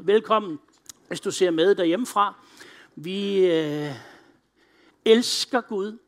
[0.00, 0.58] Velkommen,
[1.08, 2.34] hvis du ser med derhjemmefra.
[2.96, 3.92] Vi øh,
[5.04, 5.98] elsker Gud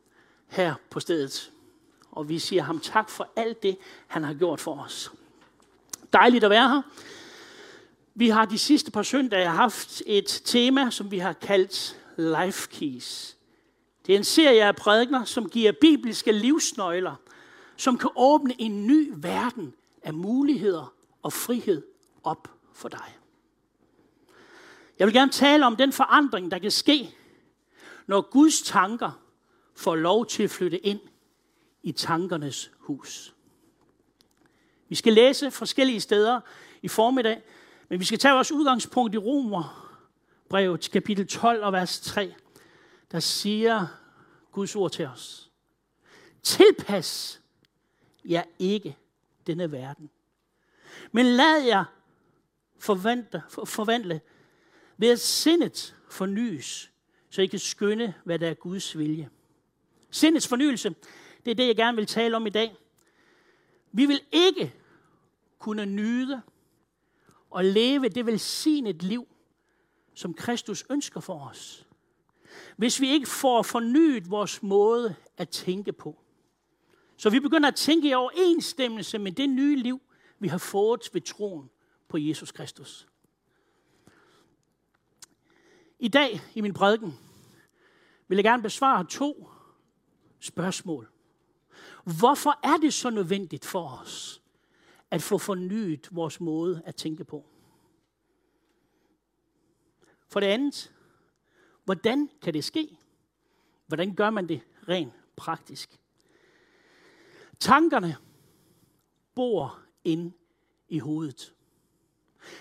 [0.47, 1.51] her på stedet,
[2.11, 3.77] og vi siger ham tak for alt det,
[4.07, 5.11] han har gjort for os.
[6.13, 6.81] Dejligt at være her.
[8.15, 13.37] Vi har de sidste par søndage haft et tema, som vi har kaldt Life Keys.
[14.07, 17.15] Det er en serie af prædikner, som giver bibelske livsnøgler,
[17.77, 19.73] som kan åbne en ny verden
[20.03, 21.83] af muligheder og frihed
[22.23, 23.17] op for dig.
[25.01, 27.15] Jeg vil gerne tale om den forandring, der kan ske,
[28.07, 29.21] når Guds tanker
[29.75, 30.99] får lov til at flytte ind
[31.83, 33.33] i tankernes hus.
[34.89, 36.41] Vi skal læse forskellige steder
[36.81, 37.41] i formiddag,
[37.89, 39.97] men vi skal tage vores udgangspunkt i Romer
[40.49, 42.35] brev kapitel 12 og vers 3,
[43.11, 43.87] der siger
[44.51, 45.51] Guds ord til os.
[46.43, 47.41] Tilpas
[48.25, 48.97] jer ikke
[49.47, 50.09] denne verden,
[51.11, 51.85] men lad jer
[52.79, 54.21] forvandle, forvandle
[55.01, 56.91] ved at sindet fornyes,
[57.29, 59.29] så I kan skynde, hvad der er Guds vilje.
[60.11, 60.95] Sindets fornyelse,
[61.45, 62.75] det er det, jeg gerne vil tale om i dag.
[63.91, 64.73] Vi vil ikke
[65.59, 66.41] kunne nyde
[67.49, 69.27] og leve det velsignet liv,
[70.13, 71.87] som Kristus ønsker for os,
[72.77, 76.19] hvis vi ikke får fornyet vores måde at tænke på.
[77.17, 80.01] Så vi begynder at tænke i overensstemmelse med det nye liv,
[80.39, 81.69] vi har fået ved troen
[82.09, 83.07] på Jesus Kristus.
[86.03, 87.19] I dag i min prædiken
[88.27, 89.49] vil jeg gerne besvare to
[90.39, 91.11] spørgsmål.
[92.03, 94.41] Hvorfor er det så nødvendigt for os
[95.11, 97.45] at få fornyet vores måde at tænke på?
[100.27, 100.93] For det andet,
[101.85, 102.97] hvordan kan det ske?
[103.87, 105.99] Hvordan gør man det rent praktisk?
[107.59, 108.17] Tankerne
[109.35, 110.33] bor ind
[110.87, 111.53] i hovedet.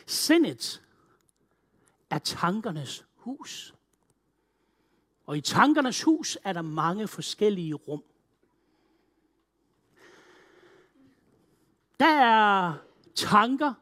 [0.07, 0.83] Sindet
[2.11, 3.75] er tankernes hus.
[5.27, 8.05] Og i tankernes hus er der mange forskellige rum.
[12.01, 12.75] Der er
[13.15, 13.75] tanker,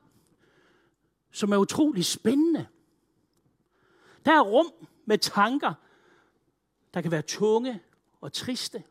[1.31, 2.69] som er utrolig spændende.
[4.25, 4.73] Der er rum
[5.05, 5.75] med tanker,
[6.95, 7.83] der kan være tunge
[8.21, 8.85] og triste.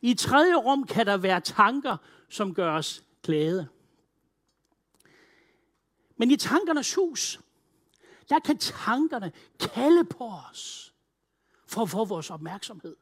[0.00, 1.96] I tredje rum kan der være tanker,
[2.28, 3.68] som gør os glade.
[6.16, 7.40] Men i tankernes hus,
[8.30, 10.94] der kan tankerne kalde på os
[11.66, 12.96] for at få vores opmærksomhed.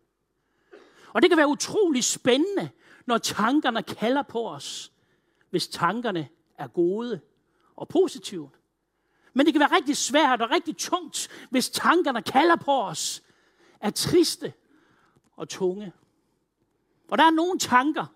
[1.12, 2.70] Og det kan være utrolig spændende,
[3.06, 4.92] når tankerne kalder på os,
[5.50, 6.28] hvis tankerne
[6.58, 7.20] er gode
[7.76, 8.50] og positive.
[9.32, 13.22] Men det kan være rigtig svært og rigtig tungt, hvis tankerne kalder på os,
[13.80, 14.52] er triste
[15.36, 15.92] og tunge.
[17.08, 18.06] Og der er nogle tanker,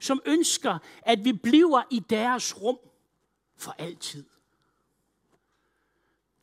[0.00, 2.78] som ønsker, at vi bliver i deres rum
[3.56, 4.24] for altid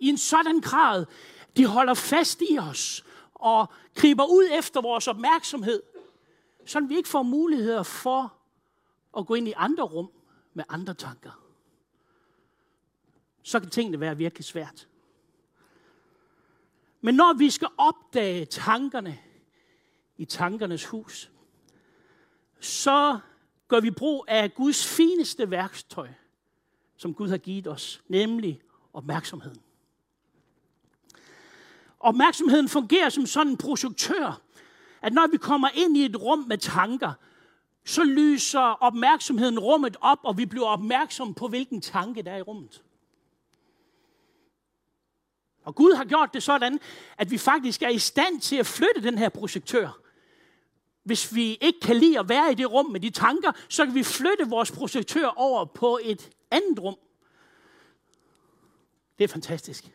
[0.04, 1.06] i en sådan grad,
[1.58, 5.84] de holder fast i os og griber ud efter vores opmærksomhed,
[6.66, 8.34] så vi ikke får muligheder for
[9.18, 10.12] at gå ind i andre rum
[10.54, 11.44] med andre tanker.
[13.44, 14.88] Så kan tingene være virkelig svært.
[17.02, 19.20] Men når vi skal opdage tankerne
[20.18, 21.32] i tankernes hus,
[22.60, 23.20] så
[23.68, 26.10] gør vi brug af Guds fineste værktøj,
[26.98, 28.62] som Gud har givet os, nemlig
[28.94, 29.62] opmærksomheden.
[32.04, 34.42] Opmærksomheden fungerer som sådan en projektør,
[35.02, 37.14] at når vi kommer ind i et rum med tanker,
[37.86, 42.42] så lyser opmærksomheden rummet op, og vi bliver opmærksom på, hvilken tanke der er i
[42.42, 42.84] rummet.
[45.64, 46.80] Og Gud har gjort det sådan,
[47.18, 50.00] at vi faktisk er i stand til at flytte den her projektør.
[51.04, 53.96] Hvis vi ikke kan lide at være i det rum med de tanker, så kan
[53.96, 56.96] vi flytte vores projektør over på et andet rum.
[59.18, 59.92] Det er fantastisk.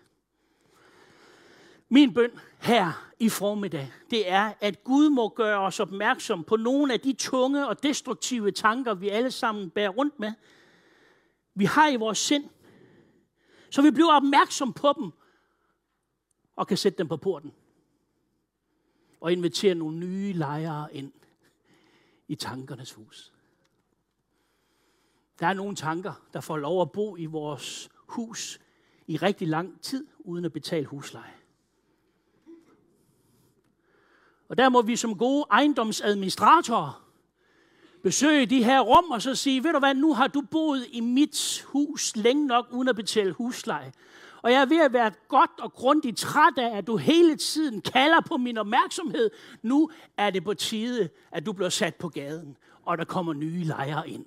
[1.89, 6.93] Min bøn her i formiddag, det er, at Gud må gøre os opmærksom på nogle
[6.93, 10.33] af de tunge og destruktive tanker, vi alle sammen bærer rundt med.
[11.55, 12.45] Vi har i vores sind,
[13.71, 15.11] så vi bliver opmærksom på dem
[16.57, 17.53] og kan sætte dem på porten.
[19.21, 21.13] Og invitere nogle nye lejere ind
[22.29, 23.33] i tankernes hus.
[25.41, 28.61] Der er nogle tanker, der får lov at bo i vores hus
[29.07, 31.38] i rigtig lang tid, uden at betale husleje.
[34.49, 37.09] Og der må vi som gode ejendomsadministratorer
[38.03, 41.01] besøge de her rum og så sige, ved du hvad, nu har du boet i
[41.01, 43.93] mit hus længe nok uden at betale husleje.
[44.43, 47.81] Og jeg er ved at være godt og grundigt træt af, at du hele tiden
[47.81, 49.31] kalder på min opmærksomhed.
[49.63, 53.65] Nu er det på tide, at du bliver sat på gaden, og der kommer nye
[53.65, 54.27] lejere ind.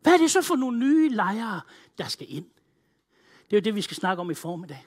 [0.00, 1.60] Hvad er det så for nogle nye lejere,
[1.98, 2.46] der skal ind?
[3.50, 4.86] Det er jo det, vi skal snakke om i formiddag.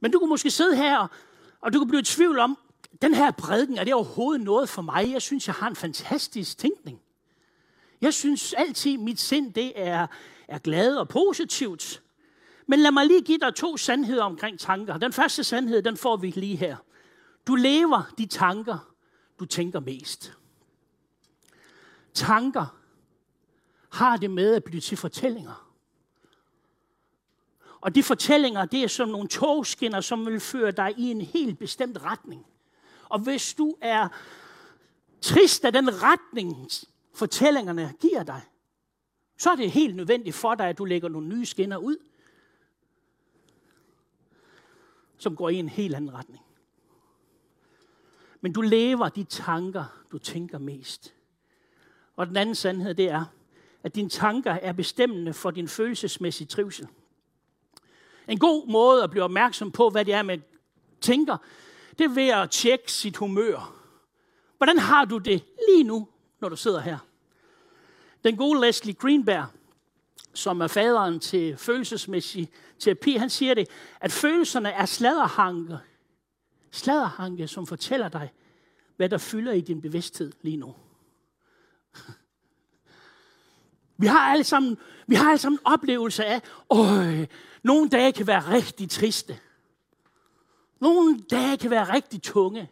[0.00, 1.08] Men du kunne måske sidde her,
[1.60, 2.58] og, du kunne blive i tvivl om,
[3.02, 5.12] den her prædiken, er det overhovedet noget for mig?
[5.12, 7.00] Jeg synes, jeg har en fantastisk tænkning.
[8.00, 10.06] Jeg synes altid, mit sind det er,
[10.48, 12.02] er glad og positivt.
[12.66, 14.96] Men lad mig lige give dig to sandheder omkring tanker.
[14.96, 16.76] Den første sandhed, den får vi lige her.
[17.46, 18.92] Du lever de tanker,
[19.40, 20.32] du tænker mest.
[22.14, 22.76] Tanker
[23.92, 25.65] har det med at blive til fortællinger.
[27.80, 31.58] Og de fortællinger, det er som nogle togskinner, som vil føre dig i en helt
[31.58, 32.46] bestemt retning.
[33.08, 34.08] Og hvis du er
[35.20, 36.68] trist af den retning,
[37.14, 38.40] fortællingerne giver dig,
[39.38, 41.96] så er det helt nødvendigt for dig, at du lægger nogle nye skinner ud,
[45.18, 46.44] som går i en helt anden retning.
[48.40, 51.14] Men du lever de tanker, du tænker mest.
[52.16, 53.24] Og den anden sandhed, det er,
[53.82, 56.88] at dine tanker er bestemmende for din følelsesmæssige trivsel.
[58.28, 60.42] En god måde at blive opmærksom på, hvad det er, man
[61.00, 61.36] tænker,
[61.98, 63.76] det er ved at tjekke sit humør.
[64.56, 66.08] Hvordan har du det lige nu,
[66.40, 66.98] når du sidder her?
[68.24, 69.46] Den gode Leslie Greenberg,
[70.34, 73.68] som er faderen til følelsesmæssig terapi, han siger det,
[74.00, 75.78] at følelserne er sladderhanke,
[76.70, 78.32] sladderhanke, som fortæller dig,
[78.96, 80.74] hvad der fylder i din bevidsthed lige nu.
[83.98, 86.40] Vi har alle sammen, vi har alle sammen oplevelse af,
[86.72, 87.26] øh,
[87.66, 89.40] nogle dage kan være rigtig triste.
[90.80, 92.70] Nogle dage kan være rigtig tunge.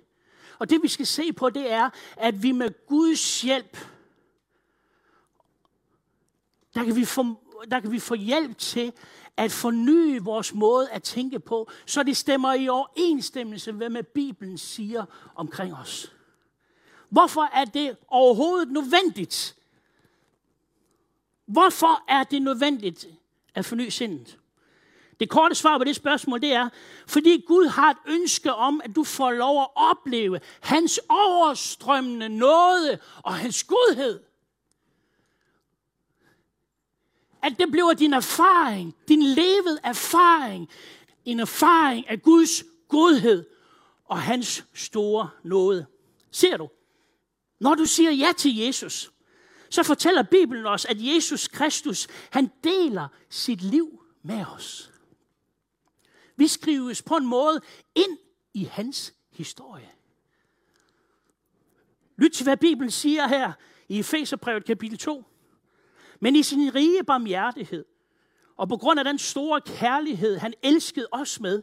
[0.59, 3.79] Og det vi skal se på, det er, at vi med Guds hjælp,
[6.75, 7.25] der kan vi få,
[7.71, 8.93] der kan vi få hjælp til
[9.37, 14.59] at forny vores måde at tænke på, så det stemmer i overensstemmelse med, hvad Bibelen
[14.59, 15.05] siger
[15.35, 16.13] omkring os.
[17.09, 19.57] Hvorfor er det overhovedet nødvendigt?
[21.47, 23.07] Hvorfor er det nødvendigt
[23.55, 24.39] at forny sindet?
[25.21, 26.69] Det korte svar på det spørgsmål, det er,
[27.07, 32.99] fordi Gud har et ønske om, at du får lov at opleve hans overstrømmende nåde
[33.23, 34.21] og hans godhed.
[37.43, 40.69] At det bliver din erfaring, din levet erfaring,
[41.25, 43.45] en erfaring af Guds godhed
[44.05, 45.87] og hans store nåde.
[46.31, 46.69] Ser du?
[47.61, 49.11] Når du siger ja til Jesus,
[49.71, 54.91] så fortæller Bibelen os, at Jesus Kristus, han deler sit liv med os.
[56.37, 57.61] Vi skrives på en måde
[57.95, 58.19] ind
[58.55, 59.91] i hans historie.
[62.17, 63.53] Lyt til, hvad Bibelen siger her
[63.89, 65.25] i Efeserbrevet kapitel 2.
[66.21, 67.85] Men i sin rige barmhjertighed,
[68.57, 71.63] og på grund af den store kærlighed, han elskede os med,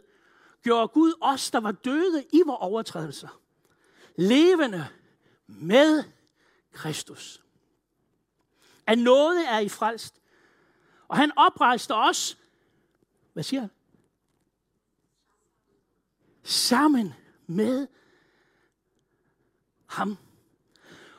[0.63, 3.41] gjorde Gud os, der var døde i vores overtrædelser,
[4.15, 4.87] levende
[5.47, 6.03] med
[6.71, 7.41] Kristus.
[8.87, 10.21] At noget er I frelst.
[11.07, 12.37] Og han oprejste os,
[13.33, 13.69] hvad siger han?
[16.43, 17.13] Sammen
[17.47, 17.87] med
[19.85, 20.17] ham.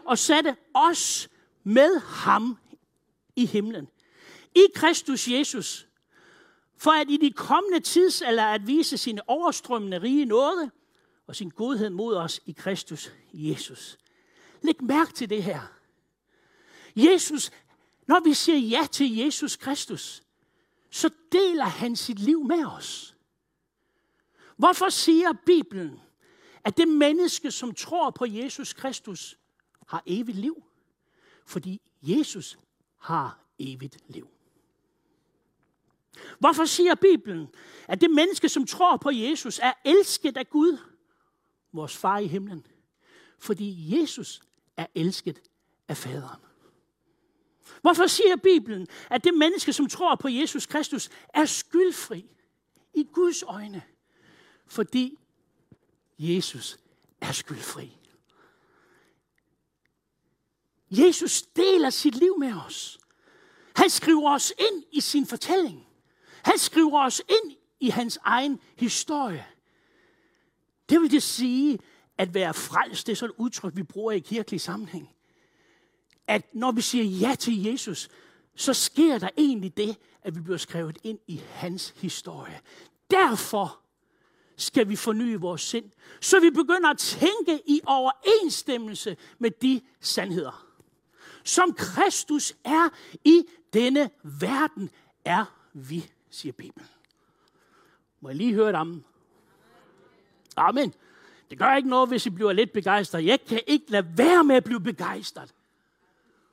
[0.05, 1.29] Og satte os
[1.65, 2.59] med ham
[3.37, 3.89] i himlen.
[4.55, 5.89] I Kristus Jesus.
[6.77, 10.71] For at i de kommende tidsalder at vise sin overstrømmende rige nåde
[11.27, 13.99] og sin godhed mod os i Kristus Jesus.
[14.63, 15.61] Læg mærke til det her.
[16.97, 17.51] Jesus,
[18.07, 20.23] når vi siger ja til Jesus Kristus,
[20.91, 23.12] så deler han sit liv med os.
[24.63, 26.01] Hvorfor siger Bibelen,
[26.65, 29.39] at det menneske, som tror på Jesus Kristus,
[29.87, 30.65] har evigt liv?
[31.47, 32.59] Fordi Jesus
[32.99, 34.29] har evigt liv.
[36.39, 37.49] Hvorfor siger Bibelen,
[37.89, 40.79] at det menneske, som tror på Jesus, er elsket af Gud,
[41.73, 42.67] vores far i himlen?
[43.39, 44.43] Fordi Jesus
[44.77, 45.43] er elsket
[45.89, 46.41] af faderen.
[47.81, 52.27] Hvorfor siger Bibelen, at det menneske, som tror på Jesus Kristus, er skyldfri
[52.95, 53.83] i Guds øjne?
[54.73, 55.19] Fordi
[56.19, 56.79] Jesus
[57.21, 57.97] er skyldfri.
[60.91, 62.99] Jesus deler sit liv med os.
[63.77, 65.87] Han skriver os ind i sin fortælling.
[66.43, 69.47] Han skriver os ind i hans egen historie.
[70.89, 71.79] Det vil det sige,
[72.19, 75.09] at være frelst, det er sådan et udtryk, vi bruger i kirkelig sammenhæng
[76.27, 78.09] at når vi siger ja til Jesus,
[78.57, 82.61] så sker der egentlig det, at vi bliver skrevet ind i hans historie.
[83.11, 83.82] Derfor
[84.63, 85.91] skal vi forny vores sind,
[86.21, 90.67] så vi begynder at tænke i overensstemmelse med de sandheder.
[91.45, 92.89] Som Kristus er
[93.25, 93.43] i
[93.73, 94.91] denne verden,
[95.25, 96.89] er vi, siger Bibelen.
[98.21, 99.05] Må jeg lige høre et amen?
[100.57, 100.95] Amen.
[101.51, 103.25] Det gør ikke noget, hvis I bliver lidt begejstret.
[103.25, 105.55] Jeg kan ikke lade være med at blive begejstret.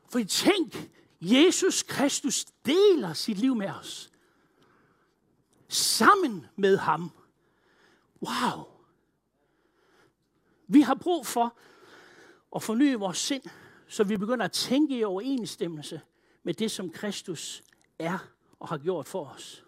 [0.09, 0.89] For tænk,
[1.21, 4.11] Jesus Kristus deler sit liv med os.
[5.67, 7.11] Sammen med ham.
[8.21, 8.65] Wow.
[10.67, 11.57] Vi har brug for
[12.55, 13.43] at forny vores sind,
[13.87, 16.01] så vi begynder at tænke i overensstemmelse
[16.43, 17.63] med det, som Kristus
[17.99, 18.17] er
[18.59, 19.65] og har gjort for os.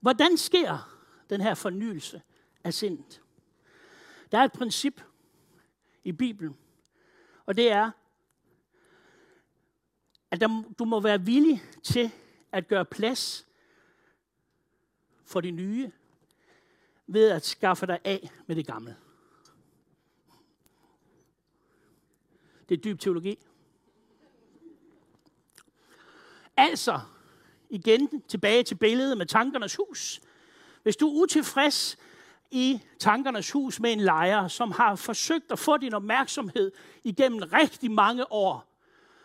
[0.00, 0.98] Hvordan sker
[1.30, 2.22] den her fornyelse
[2.64, 3.22] af sindet?
[4.32, 5.02] Der er et princip
[6.04, 6.56] i Bibelen,
[7.46, 7.90] og det er,
[10.30, 12.10] at der, du må være villig til
[12.52, 13.47] at gøre plads
[15.28, 15.90] for det nye,
[17.06, 18.96] ved at skaffe dig af med det gamle.
[22.68, 23.38] Det er dyb teologi.
[26.56, 27.00] Altså,
[27.70, 30.20] igen tilbage til billedet med tankernes hus.
[30.82, 31.98] Hvis du er utilfreds
[32.50, 36.72] i tankernes hus med en lejer, som har forsøgt at få din opmærksomhed
[37.04, 38.68] igennem rigtig mange år,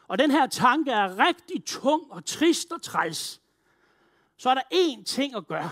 [0.07, 3.41] og den her tanke er rigtig tung og trist og træls,
[4.37, 5.71] så er der én ting at gøre.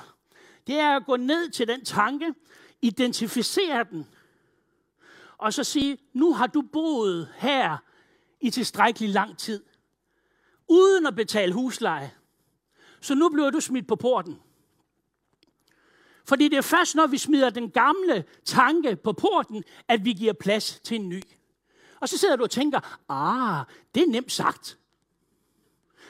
[0.68, 2.34] Det er at gå ned til den tanke,
[2.82, 4.08] identificere den,
[5.42, 7.78] og så sige, nu har du boet her
[8.42, 9.64] i tilstrækkelig lang tid,
[10.68, 12.12] uden at betale husleje.
[13.02, 14.40] Så nu bliver du smidt på porten.
[16.26, 20.34] Fordi det er først, når vi smider den gamle tanke på porten, at vi giver
[20.34, 21.22] plads til en ny.
[22.00, 23.66] Og så sidder du og tænker, ah,
[23.96, 24.80] det er nemt sagt.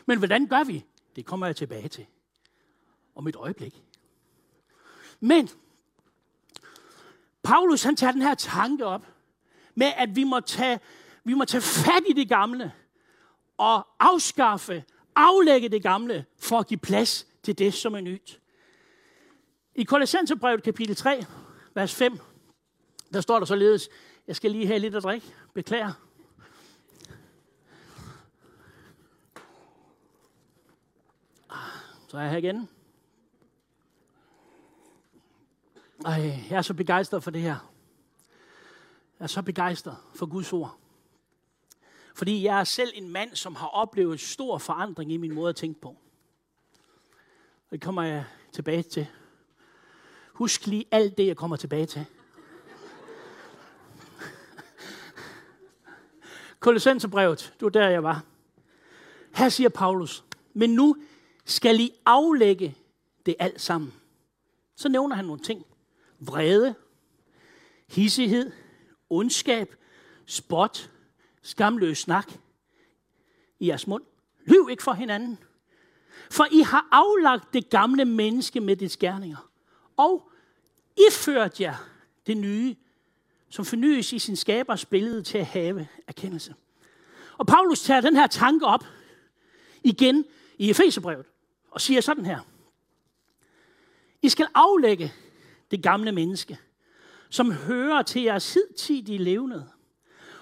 [0.06, 0.86] Men hvordan gør vi?
[1.16, 2.06] Det kommer jeg tilbage til
[3.16, 3.84] om et øjeblik.
[5.22, 5.50] Men
[7.44, 9.06] Paulus han tager den her tanke op
[9.76, 10.80] med, at vi må tage,
[11.24, 12.74] vi må tage fat i det gamle
[13.58, 14.84] og afskaffe,
[15.16, 18.42] aflægge det gamle for at give plads til det, som er nyt.
[19.76, 21.26] I Kolossenserbrevet kapitel 3,
[21.74, 22.20] vers 5,
[23.14, 23.90] der står der således,
[24.28, 25.92] jeg skal lige have lidt at drikke, beklager.
[32.08, 32.70] Så er jeg her igen.
[36.06, 37.72] Ej, jeg er så begejstret for det her.
[39.20, 40.78] Jeg er så begejstret for Guds ord.
[42.16, 45.56] Fordi jeg er selv en mand, som har oplevet stor forandring i min måde at
[45.56, 45.98] tænke på.
[47.72, 49.08] Det kommer jeg tilbage til.
[50.34, 52.06] Husk lige alt det, jeg kommer tilbage til.
[56.60, 58.24] Kolossenserbrevet, det var der, jeg var.
[59.36, 60.96] Her siger Paulus, men nu
[61.46, 62.78] skal I aflægge
[63.26, 63.94] det alt sammen.
[64.76, 65.66] Så nævner han nogle ting.
[66.22, 66.76] Vrede,
[67.90, 68.52] hissighed,
[69.10, 69.76] ondskab,
[70.26, 70.92] spot,
[71.42, 72.32] skamløs snak
[73.60, 74.04] i jeres mund.
[74.46, 75.40] Lyv ikke for hinanden.
[76.32, 79.50] For I har aflagt det gamle menneske med dets gerninger.
[79.98, 80.32] Og
[81.08, 81.76] iført jer
[82.28, 82.76] det nye,
[83.50, 86.56] som fornyes i sin skabers billede til at have erkendelse.
[87.38, 88.86] Og Paulus tager den her tanke op
[89.84, 90.26] igen
[90.58, 91.26] i Efeserbrevet
[91.72, 92.40] og siger sådan her.
[94.22, 95.14] I skal aflægge
[95.72, 96.60] det gamle menneske,
[97.30, 99.62] som hører til jeres hidtidige levned,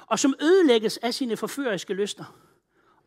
[0.08, 2.36] og som ødelægges af sine forføriske lyster.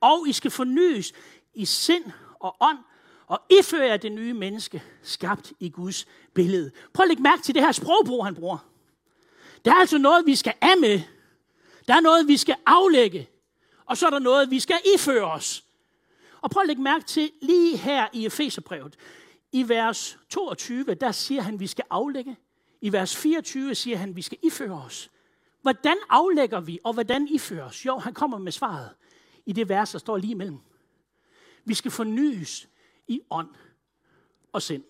[0.00, 1.12] Og I skal fornyes
[1.54, 2.04] i sind
[2.40, 2.78] og ånd,
[3.26, 6.70] og iføre jer det nye menneske, skabt i Guds billede.
[6.92, 8.58] Prøv at lægge mærke til det her sprogbrug, han bruger.
[9.64, 11.00] Der er altså noget, vi skal af med.
[11.88, 13.28] Der er noget, vi skal aflægge.
[13.86, 15.64] Og så er der noget, vi skal iføre os.
[16.40, 18.96] Og prøv at lægge mærke til lige her i Efeserbrevet.
[19.52, 22.37] I vers 22, der siger han, at vi skal aflægge.
[22.80, 25.11] I vers 24 siger han, at vi skal iføre os.
[25.62, 27.87] Hvordan aflægger vi, og hvordan ifører os?
[27.87, 28.90] Jo, han kommer med svaret
[29.47, 30.59] i det vers, der står lige imellem.
[31.64, 32.68] Vi skal fornyes
[33.09, 33.49] i ånd
[34.52, 34.85] og sind.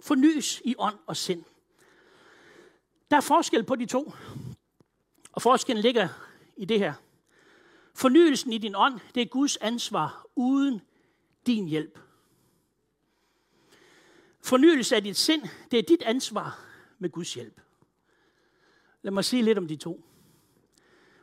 [0.00, 1.44] Fornyes i ånd og sind.
[3.10, 4.12] Der er forskel på de to.
[5.32, 6.08] Og forskellen ligger
[6.56, 6.94] i det her.
[7.94, 10.80] Fornyelsen i din ånd, det er Guds ansvar uden
[11.46, 11.98] din hjælp.
[14.40, 16.60] Fornyelse af dit sind, det er dit ansvar
[16.98, 17.60] med Guds hjælp.
[19.02, 20.04] Lad mig sige lidt om de to.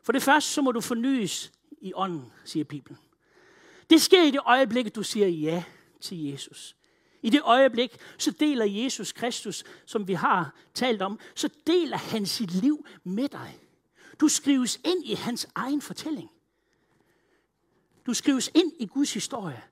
[0.03, 1.51] For det første, så må du fornyes
[1.81, 2.99] i ånden, siger Bibelen.
[3.89, 5.63] Det sker i det øjeblik, du siger ja
[6.01, 6.75] til Jesus.
[7.21, 12.25] I det øjeblik, så deler Jesus Kristus, som vi har talt om, så deler han
[12.25, 13.59] sit liv med dig.
[14.19, 16.31] Du skrives ind i hans egen fortælling.
[18.05, 19.63] Du skrives ind i Guds historie.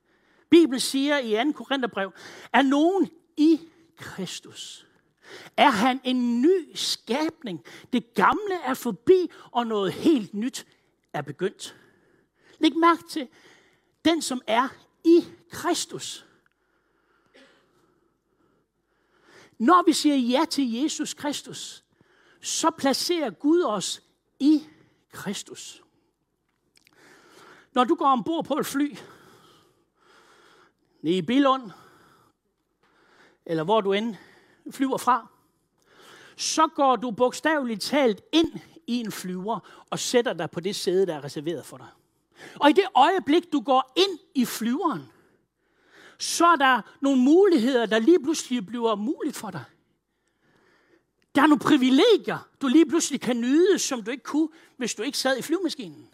[0.49, 1.51] Bibelen siger i 2.
[1.51, 2.11] Korintherbrev,
[2.53, 3.59] er nogen i
[3.97, 4.87] Kristus,
[5.57, 7.63] er han en ny skabning.
[7.93, 10.67] Det gamle er forbi, og noget helt nyt
[11.13, 11.75] er begyndt.
[12.59, 13.27] Læg mærke til,
[14.05, 14.67] den som er
[15.03, 16.25] i Kristus.
[19.57, 21.83] Når vi siger ja til Jesus Kristus,
[22.41, 24.03] så placerer Gud os
[24.39, 24.63] i
[25.11, 25.83] Kristus.
[27.73, 28.95] Når du går ombord på et fly,
[31.01, 31.71] nede i Billund,
[33.45, 34.15] eller hvor du end
[34.71, 35.27] flyver fra,
[36.37, 41.05] så går du bogstaveligt talt ind i en flyver og sætter dig på det sæde,
[41.05, 41.87] der er reserveret for dig.
[42.55, 45.11] Og i det øjeblik, du går ind i flyveren,
[46.19, 49.63] så er der nogle muligheder, der lige pludselig bliver muligt for dig.
[51.35, 55.03] Der er nogle privilegier, du lige pludselig kan nyde, som du ikke kunne, hvis du
[55.03, 56.09] ikke sad i flyvemaskinen.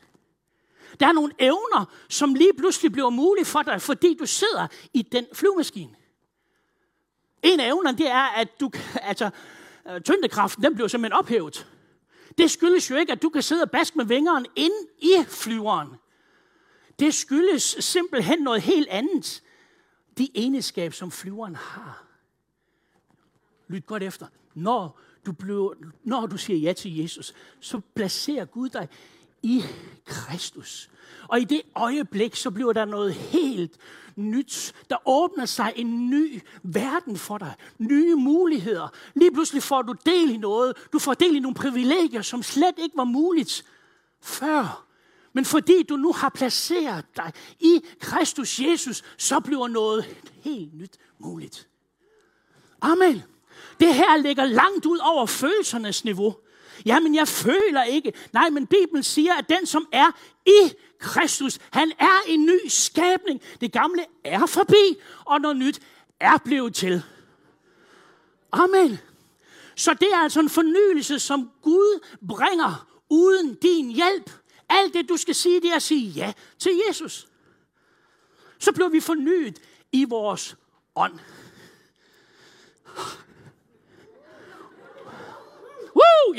[0.99, 5.01] Der er nogle evner, som lige pludselig bliver mulige for dig, fordi du sidder i
[5.01, 5.95] den flyvemaskine.
[7.43, 8.71] En af evnerne, det er, at du,
[9.01, 9.29] altså,
[9.89, 11.67] øh, tyndekraften, den bliver simpelthen ophævet.
[12.37, 15.89] Det skyldes jo ikke, at du kan sidde og baske med vingeren ind i flyveren.
[16.99, 19.43] Det skyldes simpelthen noget helt andet.
[20.17, 22.05] De egenskab, som flyveren har.
[23.67, 24.27] Lyt godt efter.
[24.53, 25.73] Når du, bliver,
[26.03, 28.89] når du siger ja til Jesus, så placerer Gud dig
[29.45, 29.63] i
[30.05, 30.89] Kristus.
[31.27, 33.77] Og i det øjeblik, så bliver der noget helt
[34.15, 34.73] nyt.
[34.89, 37.53] Der åbner sig en ny verden for dig.
[37.77, 38.87] Nye muligheder.
[39.13, 40.73] Lige pludselig får du del i noget.
[40.93, 43.65] Du får del i nogle privilegier, som slet ikke var muligt
[44.21, 44.85] før.
[45.33, 50.05] Men fordi du nu har placeret dig i Kristus Jesus, så bliver noget
[50.41, 51.67] helt nyt muligt.
[52.81, 53.23] Amen.
[53.79, 56.35] Det her ligger langt ud over følelsernes niveau.
[56.85, 58.13] Jamen, jeg føler ikke.
[58.33, 60.11] Nej, men Bibelen siger, at den, som er
[60.45, 63.41] i Kristus, han er en ny skabning.
[63.61, 65.79] Det gamle er forbi, og noget nyt
[66.19, 67.03] er blevet til.
[68.51, 68.97] Amen.
[69.75, 74.31] Så det er altså en fornyelse, som Gud bringer uden din hjælp.
[74.69, 77.27] Alt det, du skal sige, det er at sige ja til Jesus.
[78.59, 79.59] Så bliver vi fornyet
[79.91, 80.55] i vores
[80.95, 81.19] ånd.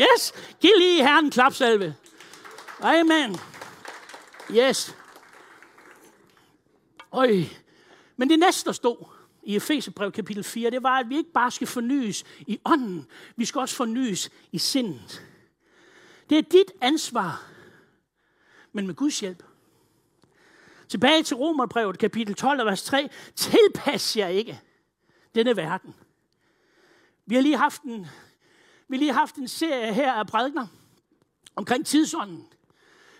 [0.00, 0.32] Yes.
[0.60, 1.94] Giv lige Herren klapsalve.
[2.80, 3.36] Amen.
[4.50, 4.96] Yes.
[7.12, 7.44] Øj.
[8.16, 9.06] Men det næste, der stod
[9.42, 13.06] i Efeserbrev kapitel 4, det var, at vi ikke bare skal fornyes i ånden,
[13.36, 15.26] vi skal også fornyes i sindet.
[16.30, 17.44] Det er dit ansvar,
[18.72, 19.42] men med Guds hjælp.
[20.88, 23.08] Tilbage til Romerbrevet kapitel 12, vers 3.
[23.34, 24.60] Tilpas jer ikke
[25.34, 25.94] denne verden.
[27.26, 28.06] Vi har lige haft en
[28.88, 30.66] vi lige haft en serie her af prædikner
[31.56, 32.52] omkring tidsånden.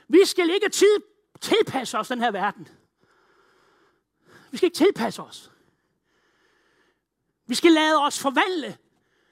[0.09, 0.97] Vi skal ikke tid,
[1.41, 2.69] tilpasse os den her verden.
[4.51, 5.51] Vi skal ikke tilpasse os.
[7.47, 8.79] Vi skal lade os forvandle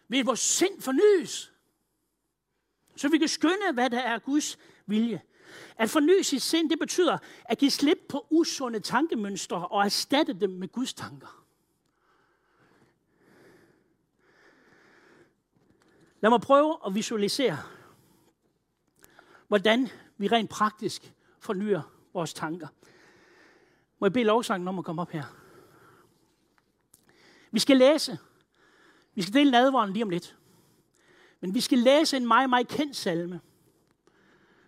[0.09, 1.53] ved vores sind fornyes.
[2.97, 5.23] Så vi kan skønne, hvad der er Guds vilje.
[5.77, 10.51] At forny sit sind, det betyder at give slip på usunde tankemønstre og erstatte dem
[10.51, 11.43] med Guds tanker.
[16.24, 17.58] Lad mig prøve at visualisere,
[19.48, 21.82] hvordan vi rent praktisk fornyer
[22.12, 22.68] vores tanker.
[23.98, 25.24] Må jeg bede lovsangen om at komme op her?
[27.50, 28.18] Vi skal læse.
[29.14, 30.37] Vi skal dele nadvåren lige om lidt.
[31.40, 33.40] Men vi skal læse en meget, meget kendt salme.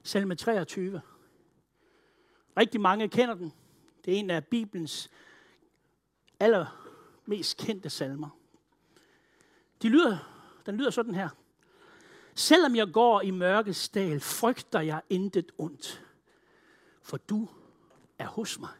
[0.03, 1.01] Salme 23.
[2.57, 3.53] Rigtig mange kender den.
[4.05, 5.11] Det er en af Bibelens
[6.41, 8.39] allermest kendte salmer.
[9.83, 10.19] De lyder,
[10.67, 11.29] den lyder sådan her.
[12.37, 16.05] Selvom jeg går i mørkets dal, frygter jeg intet ondt,
[17.03, 17.49] for du
[18.19, 18.71] er hos mig.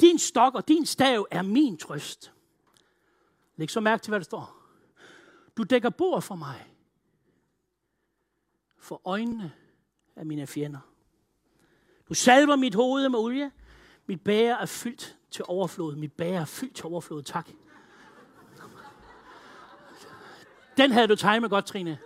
[0.00, 2.32] Din stok og din stav er min trøst.
[3.56, 4.56] Læg så mærke til, hvad der står.
[5.56, 6.70] Du dækker bord for mig,
[8.78, 9.52] for øjnene
[10.16, 10.80] af mine fjender.
[12.08, 13.50] Du salver mit hoved med olie.
[14.06, 15.96] Mit bære er fyldt til overflod.
[15.96, 17.22] Mit bære er fyldt til overflod.
[17.22, 17.50] Tak.
[20.76, 21.98] Den havde du timet godt, Trine.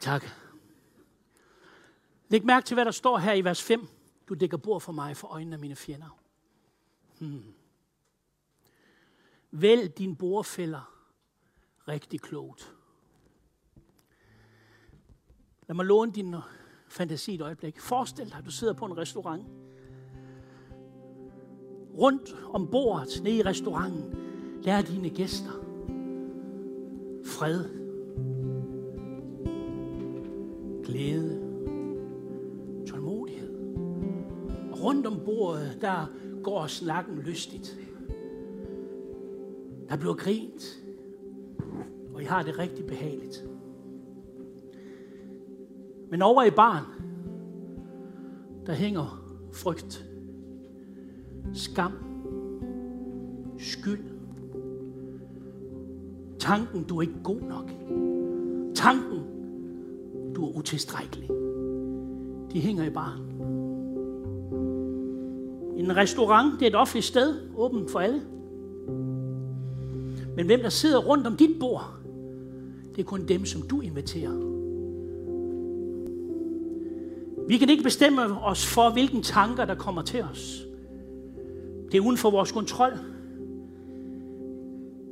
[0.00, 0.24] Tak.
[2.28, 3.88] Læg mærke til, hvad der står her i vers 5.
[4.28, 6.18] Du dækker bord for mig for øjnene af mine fjender.
[7.18, 7.54] Hmm.
[9.50, 10.92] Vælg din bordfælder
[11.88, 12.74] rigtig klogt.
[15.68, 16.34] Lad mig låne din
[16.88, 17.80] fantasi et øjeblik.
[17.80, 19.46] Forestil dig, at du sidder på en restaurant.
[21.98, 24.31] Rundt om bordet nede i restauranten,
[24.64, 25.50] Lær er dine gæster.
[27.24, 27.64] Fred.
[30.84, 31.40] Glæde.
[32.86, 33.52] Tålmodighed.
[34.82, 36.06] Rundt om bordet, der
[36.42, 37.78] går snakken lystigt.
[39.88, 40.82] Der bliver grint.
[42.14, 43.44] Og I har det rigtig behageligt.
[46.10, 46.84] Men over i barn,
[48.66, 50.06] der hænger frygt,
[51.52, 51.92] skam,
[53.58, 54.11] skyld,
[56.42, 57.70] tanken, du er ikke god nok,
[58.74, 59.20] tanken,
[60.34, 61.28] du er utilstrækkelig.
[62.52, 63.22] De hænger i baren.
[65.76, 68.22] En restaurant, det er et offentligt sted, åbent for alle.
[70.36, 71.94] Men hvem der sidder rundt om dit bord,
[72.96, 74.52] det er kun dem, som du inviterer.
[77.48, 80.62] Vi kan ikke bestemme os for, hvilken tanker, der kommer til os.
[81.92, 83.11] Det er uden for vores kontrol.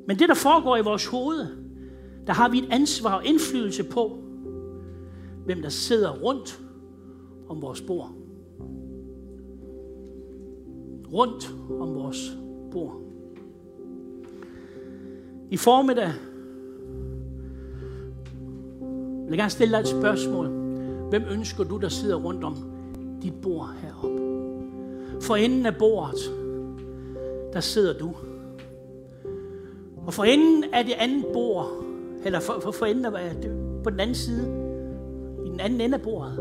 [0.07, 1.47] Men det, der foregår i vores hoved,
[2.27, 4.19] der har vi et ansvar og indflydelse på,
[5.45, 6.61] hvem der sidder rundt
[7.49, 8.11] om vores bord.
[11.13, 12.37] Rundt om vores
[12.73, 13.01] bord.
[15.51, 16.13] I formiddag
[19.31, 20.47] vil jeg gerne stille dig et spørgsmål.
[21.09, 22.57] Hvem ønsker du, der sidder rundt om
[23.23, 24.21] dit bord heroppe?
[25.21, 26.21] For enden af bordet,
[27.53, 28.15] der sidder du.
[30.11, 31.85] Og for enden af det andet bord,
[32.25, 33.37] eller for, for, for enden af,
[33.85, 34.43] på den anden side,
[35.47, 36.37] i den anden ende af bordet,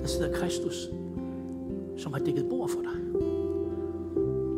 [0.00, 0.88] der sidder Kristus,
[1.96, 3.22] som har dækket bord for dig.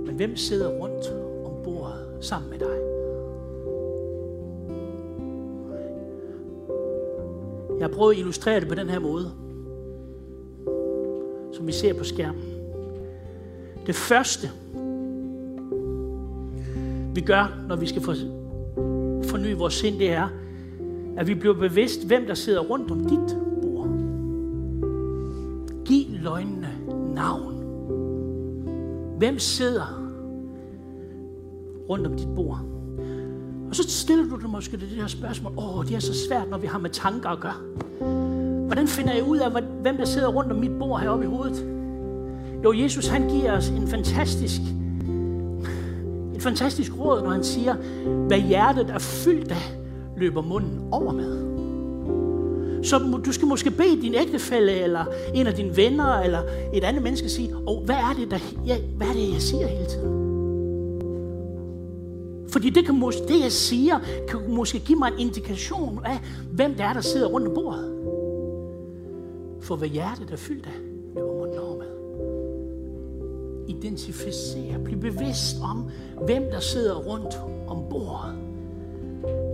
[0.07, 1.07] Men hvem sidder rundt
[1.47, 2.77] om bordet sammen med dig?
[7.79, 9.33] Jeg har prøvet at illustrere det på den her måde,
[11.53, 12.55] som vi ser på skærmen.
[13.87, 14.51] Det første,
[17.17, 20.29] vi gør, når vi skal forny vores sind, det er,
[21.17, 23.89] at vi bliver bevidst, hvem der sidder rundt om dit bord.
[25.85, 26.69] Giv løgnene
[27.15, 27.55] navn.
[29.19, 30.03] Hvem sidder
[31.89, 32.61] rundt om dit bord?
[33.69, 35.53] Og så stiller du dig måske det her spørgsmål.
[35.59, 37.55] Åh, det er så svært, når vi har med tanker at gøre.
[38.67, 41.67] Hvordan finder jeg ud af, hvem der sidder rundt om mit bord heroppe i hovedet?
[42.65, 44.61] Jo, Jesus han giver os en fantastisk,
[46.47, 47.75] fantastisk råd, når han siger,
[48.27, 49.79] hvad hjertet er fyldt af,
[50.17, 51.47] løber munden over med.
[52.85, 55.05] Så du skal måske bede din ægtefælle, eller
[55.35, 56.41] en af dine venner, eller
[56.75, 59.67] et andet menneske sige, oh, hvad er det, der, ja, hvad er det, jeg siger
[59.67, 60.17] hele tiden?
[62.49, 66.21] Fordi det, kan måske, det, jeg siger, kan måske give mig en indikation af,
[66.53, 67.93] hvem det er, der sidder rundt om bordet.
[69.61, 70.96] For hvad hjertet er fyldt af,
[73.79, 75.91] Identificere, bliv bevidst om,
[76.25, 78.47] hvem der sidder rundt om bordet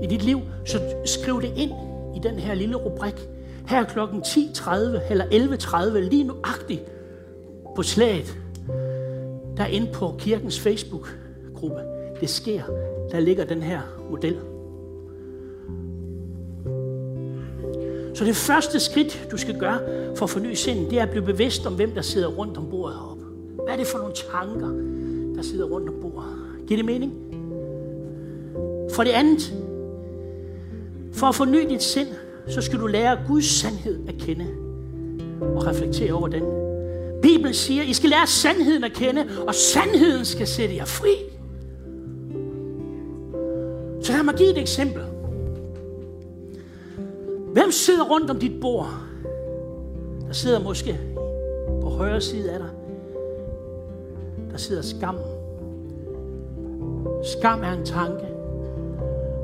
[0.03, 1.71] i dit liv, så skriv det ind
[2.17, 3.29] i den her lille rubrik.
[3.69, 4.71] Her klokken 10.30
[5.11, 6.83] eller 11.30, lige nuagtigt
[7.77, 8.39] på slaget,
[9.57, 11.81] der er inde på kirkens Facebook-gruppe.
[12.21, 12.63] Det sker.
[13.11, 13.81] Der ligger den her
[14.11, 14.37] model.
[18.15, 19.79] Så det første skridt, du skal gøre
[20.17, 22.71] for at forny sindet, det er at blive bevidst om, hvem der sidder rundt om
[22.71, 23.12] bordet.
[23.65, 24.69] Hvad er det for nogle tanker,
[25.37, 26.67] der sidder rundt om bordet?
[26.67, 27.13] Giver det mening?
[28.95, 29.55] For det andet,
[31.13, 32.09] for at forny dit sind,
[32.49, 34.47] så skal du lære Guds sandhed at kende
[35.41, 36.43] og reflektere over den.
[37.23, 41.15] Bibelen siger, I skal lære sandheden at kende, og sandheden skal sætte jer fri.
[44.01, 45.03] Så lad mig give et eksempel.
[47.53, 48.89] Hvem sidder rundt om dit bord?
[50.27, 51.01] Der sidder måske
[51.83, 52.69] på højre side af dig.
[54.53, 55.17] Der sidder skam.
[57.23, 58.27] Skam er en tanke,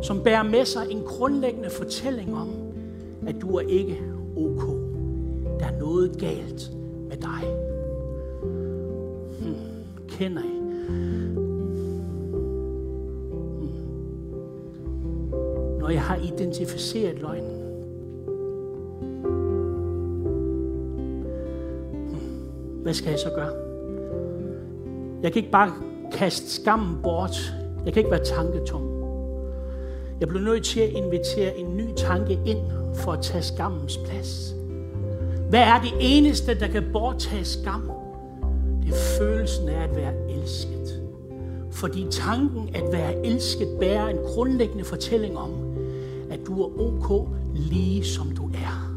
[0.03, 2.49] som bærer med sig en grundlæggende fortælling om,
[3.27, 4.03] at du er ikke
[4.37, 4.62] ok.
[5.61, 6.71] Der er noget galt
[7.09, 7.57] med dig.
[9.40, 9.55] Hmm.
[10.09, 10.59] Kender I?
[10.88, 11.35] Hmm.
[15.79, 17.62] Når jeg har identificeret løgnen,
[22.09, 22.83] hmm.
[22.83, 23.67] hvad skal jeg så gøre?
[25.22, 25.72] Jeg kan ikke bare
[26.12, 27.54] kaste skammen bort.
[27.85, 28.83] Jeg kan ikke være tanketom.
[30.20, 32.59] Jeg blev nødt til at invitere en ny tanke ind
[32.94, 34.54] for at tage skammens plads.
[35.50, 37.90] Hvad er det eneste, der kan bortage skam?
[38.83, 41.02] Det er følelsen af at være elsket.
[41.72, 45.50] Fordi tanken at være elsket bærer en grundlæggende fortælling om,
[46.31, 48.94] at du er ok lige som du er.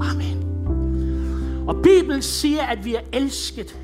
[0.00, 0.44] Amen.
[1.68, 3.76] Og Bibelen siger, at vi er elsket.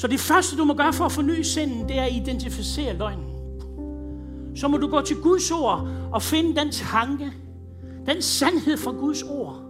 [0.00, 3.26] Så det første, du må gøre for at forny sinden, det er at identificere løgnen.
[4.56, 7.32] Så må du gå til Guds ord og finde den tanke,
[8.06, 9.62] den sandhed fra Guds ord,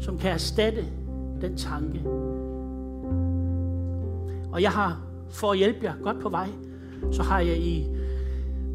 [0.00, 0.84] som kan erstatte
[1.40, 2.02] den tanke.
[4.52, 6.48] Og jeg har, for at hjælpe jer godt på vej,
[7.12, 7.86] så har jeg i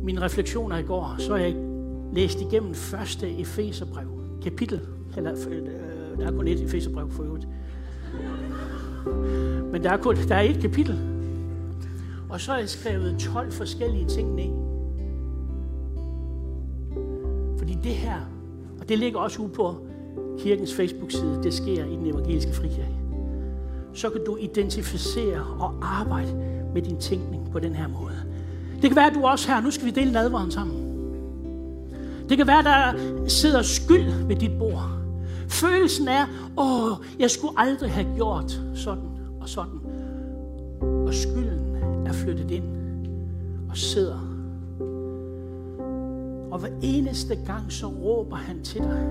[0.03, 1.55] mine refleksioner i går, så har jeg
[2.13, 4.07] læst igennem første Efeserbrev,
[4.43, 4.81] kapitel,
[5.17, 7.47] eller øh, der er kun et Efeserbrev for øvrigt.
[9.73, 10.99] Men der er, kun, der er et kapitel.
[12.29, 14.63] Og så har jeg skrevet 12 forskellige ting ned.
[17.83, 18.19] det her,
[18.79, 19.77] og det ligger også ude på
[20.39, 22.97] kirkens Facebook-side, det sker i den evangeliske frikirke,
[23.93, 26.33] så kan du identificere og arbejde
[26.73, 28.15] med din tænkning på den her måde.
[28.81, 30.89] Det kan være, at du også her, nu skal vi dele nadvaren sammen.
[32.29, 32.93] Det kan være, at der
[33.27, 34.89] sidder skyld ved dit bord.
[35.47, 36.25] Følelsen er,
[36.57, 39.12] åh, jeg skulle aldrig have gjort sådan
[39.43, 39.79] og sådan.
[40.81, 41.75] Og skylden
[42.05, 42.63] er flyttet ind
[43.69, 44.19] og sidder.
[46.51, 49.07] Og hver eneste gang, så råber han til dig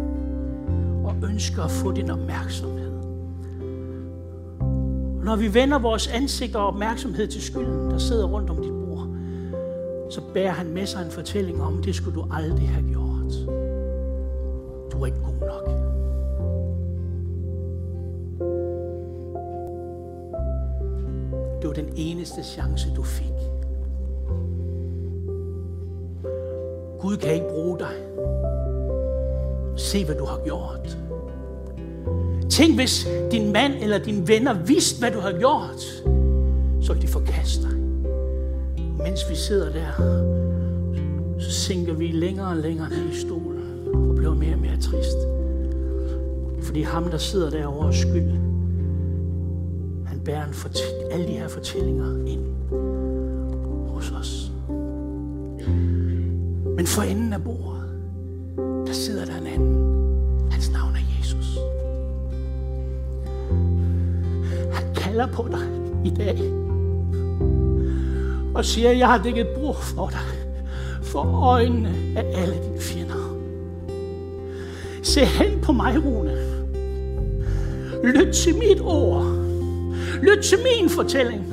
[1.05, 2.93] og ønsker at få din opmærksomhed.
[5.19, 8.73] Og når vi vender vores ansigt og opmærksomhed til skylden, der sidder rundt om dit
[8.73, 9.09] bord,
[10.11, 13.33] så bærer han med sig en fortælling om, det skulle du aldrig have gjort.
[14.93, 15.32] Du er ikke god
[22.39, 23.27] eneste chance, du fik.
[27.01, 27.95] Gud kan ikke bruge dig.
[29.77, 30.99] Se, hvad du har gjort.
[32.51, 35.81] Tænk, hvis din mand eller dine venner vidste, hvad du har gjort,
[36.81, 37.79] så ville de forkaste dig.
[38.99, 39.93] Mens vi sidder der,
[41.39, 45.19] så sænker vi længere og længere ned i stolen og bliver mere og mere trist.
[46.63, 48.52] Fordi ham, der sidder derovre og skyld,
[50.25, 50.55] bærer en
[51.11, 52.45] alle de her fortællinger ind
[53.89, 54.53] hos os.
[56.77, 57.83] Men for enden af bordet,
[58.87, 60.51] der sidder der en anden.
[60.51, 61.59] Hans navn er Jesus.
[64.73, 65.69] Han kalder på dig
[66.05, 66.39] i dag
[68.55, 70.59] og siger, jeg har dækket brug for dig,
[71.03, 73.39] for øjnene af alle dine fjender.
[75.03, 76.37] Se hen på mig, Rune.
[78.05, 79.42] Lyt til mit ord.
[80.23, 81.45] Lyt til min fortælling.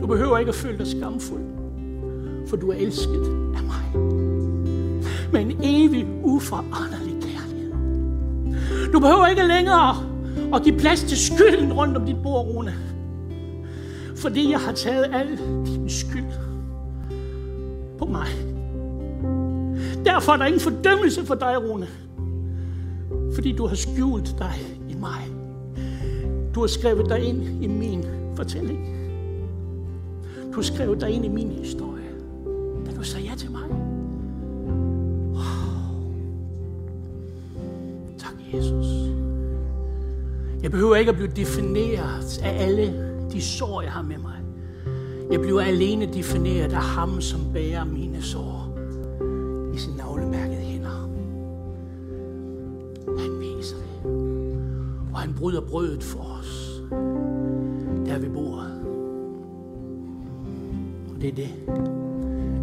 [0.00, 1.42] Du behøver ikke at føle dig skamfuld,
[2.46, 3.24] for du er elsket
[3.56, 4.02] af mig.
[5.32, 7.72] Med en evig, uforanderlig kærlighed.
[8.92, 9.96] Du behøver ikke længere
[10.54, 12.74] at give plads til skylden rundt om dit bord, Rune.
[14.16, 16.32] Fordi jeg har taget al din skyld
[17.98, 18.26] på mig.
[20.04, 21.88] Derfor er der ingen fordømmelse for dig, Rune.
[23.34, 24.54] Fordi du har skjult dig
[24.88, 25.37] i mig.
[26.58, 28.04] Du har skrevet dig ind i min
[28.36, 28.78] fortælling.
[30.50, 32.10] Du har skrevet dig ind i min historie.
[32.86, 33.62] Da du sagde ja til mig.
[35.32, 35.42] Wow.
[38.18, 38.86] Tak, Jesus.
[40.62, 44.38] Jeg behøver ikke at blive defineret af alle de sår, jeg har med mig.
[45.30, 48.78] Jeg bliver alene defineret af ham, som bærer mine sår
[49.74, 51.10] i sin navlemærkede hænder.
[53.18, 54.10] Han viser det.
[55.12, 56.37] Og han bryder brødet for os,
[61.18, 61.48] Og det er det,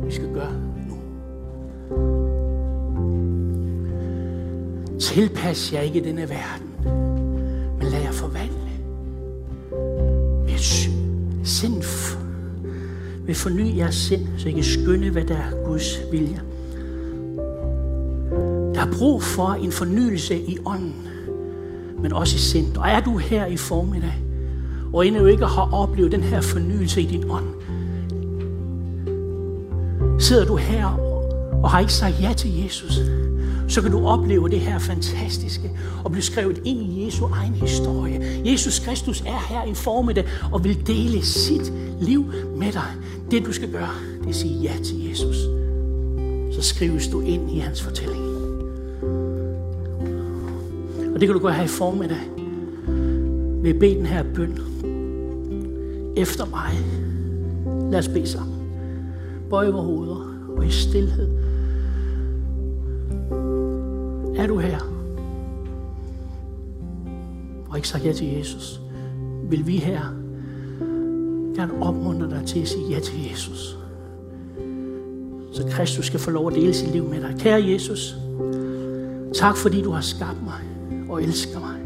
[0.05, 0.53] vi skal gøre
[0.89, 0.95] nu.
[4.99, 6.69] Tilpas jer ikke denne verden,
[7.79, 8.65] men lad jer forvandle
[11.45, 11.83] sind
[13.25, 16.41] vil forny jeres sind, så I kan skynde, hvad der er Guds vilje.
[18.75, 21.07] Der er brug for en fornyelse i ånden,
[22.01, 22.77] men også i sind.
[22.77, 24.13] Og er du her i formiddag,
[24.93, 27.54] og endnu ikke har oplevet den her fornyelse i din ånd,
[30.19, 30.85] sidder du her
[31.63, 32.99] og har ikke sagt ja til Jesus,
[33.67, 35.71] så kan du opleve det her fantastiske
[36.03, 38.41] og blive skrevet ind i Jesu egen historie.
[38.45, 42.25] Jesus Kristus er her i formiddag og vil dele sit liv
[42.57, 42.91] med dig.
[43.31, 45.35] Det du skal gøre, det er at sige ja til Jesus.
[46.55, 48.21] Så skrives du ind i hans fortælling.
[51.13, 52.21] Og det kan du gøre her i formiddag
[53.61, 54.59] ved at bede den her bøn
[56.17, 56.71] efter mig.
[57.91, 58.54] Lad os bede sammen.
[59.49, 61.29] Bøj vores hoveder og i stillhed
[64.35, 64.79] er du her?
[67.69, 68.81] Og ikke sagt ja til Jesus.
[69.49, 70.01] Vil vi her
[71.55, 73.77] gerne opmuntre dig til at sige ja til Jesus.
[75.51, 77.35] Så Kristus skal få lov at dele sit liv med dig.
[77.39, 78.15] Kære Jesus,
[79.33, 80.61] tak fordi du har skabt mig
[81.09, 81.79] og elsker mig.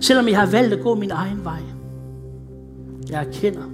[0.00, 1.60] Selvom jeg har valgt at gå min egen vej.
[3.10, 3.73] Jeg erkender,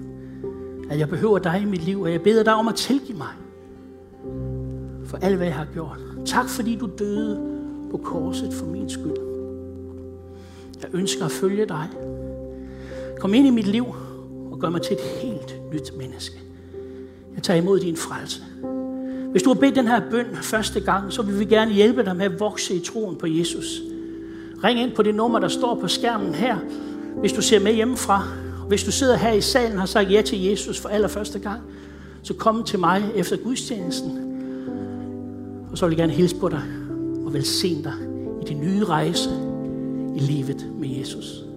[0.91, 3.33] at jeg behøver dig i mit liv, og jeg beder dig om at tilgive mig
[5.07, 5.99] for alt, hvad jeg har gjort.
[6.27, 7.41] Tak fordi du døde
[7.91, 9.17] på korset for min skyld.
[10.83, 11.89] Jeg ønsker at følge dig.
[13.21, 13.87] Kom ind i mit liv
[14.53, 16.37] og gør mig til et helt nyt menneske.
[17.35, 18.43] Jeg tager imod din frelse.
[19.31, 22.17] Hvis du har bedt den her bøn første gang, så vil vi gerne hjælpe dig
[22.17, 23.83] med at vokse i troen på Jesus.
[24.65, 26.57] Ring ind på det nummer, der står på skærmen her,
[27.21, 28.29] hvis du ser med hjemmefra.
[28.71, 31.61] Hvis du sidder her i salen og har sagt ja til Jesus for allerførste gang,
[32.23, 34.19] så kom til mig efter gudstjenesten,
[35.73, 36.63] og så vil jeg gerne hilse på dig
[37.27, 37.95] og velsigne dig
[38.43, 39.31] i din nye rejse
[40.17, 41.50] i livet med Jesus.